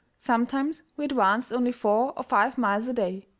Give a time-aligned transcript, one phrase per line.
[0.17, 3.27] Sometimes we advanced only four or five miles a day.